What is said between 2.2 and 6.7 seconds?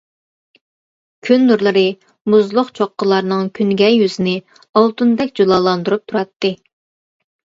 مۇزلۇق چوققىلارنىڭ كۈنگەي يۈزىنى ئالتۇندەك جۇلالاندۇرۇپ تۇراتتى.